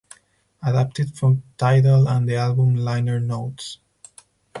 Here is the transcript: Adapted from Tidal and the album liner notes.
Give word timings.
Adapted 0.63 1.15
from 1.15 1.43
Tidal 1.59 2.09
and 2.09 2.27
the 2.27 2.35
album 2.35 2.73
liner 2.73 3.19
notes. 3.19 3.77